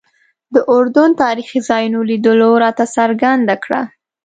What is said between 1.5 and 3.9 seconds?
ځایونو لیدلو راته څرګنده کړه.